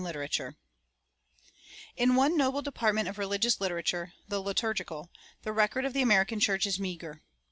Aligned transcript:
In 1.95 2.15
one 2.15 2.35
noble 2.35 2.63
department 2.63 3.07
of 3.07 3.19
religious 3.19 3.61
literature, 3.61 4.13
the 4.27 4.41
liturgical, 4.41 5.11
the 5.43 5.53
record 5.53 5.85
of 5.85 5.93
the 5.93 6.01
American 6.01 6.39
church 6.39 6.65
is 6.65 6.79
meager. 6.79 7.21